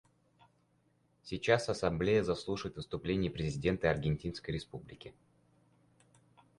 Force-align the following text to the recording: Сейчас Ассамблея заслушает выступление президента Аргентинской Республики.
Сейчас 1.21 1.69
Ассамблея 1.69 2.23
заслушает 2.23 2.75
выступление 2.75 3.29
президента 3.29 3.91
Аргентинской 3.91 4.51
Республики. 4.55 5.13